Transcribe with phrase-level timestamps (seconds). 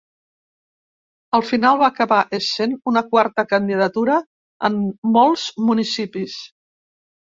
[1.39, 4.19] Al final va acabar essent una quarta candidatura
[4.73, 4.83] en
[5.21, 6.45] molts municipis.